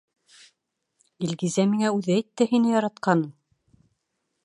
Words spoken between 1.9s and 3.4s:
үҙе әйтте һине яратҡанын!